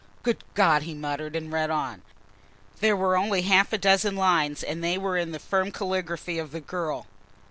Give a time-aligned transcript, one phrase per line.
[0.23, 2.01] "Good God!" he muttered and read on.
[2.79, 6.49] There were only half a dozen lines and they were in the firm caligraphy of
[6.49, 7.05] the girl.